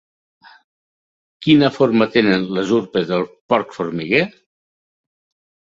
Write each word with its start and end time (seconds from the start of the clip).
Quina 1.47 1.69
forma 1.75 2.09
tenen 2.17 2.47
les 2.59 2.73
urpes 2.79 3.13
del 3.13 3.29
porc 3.55 3.77
formiguer? 3.79 4.27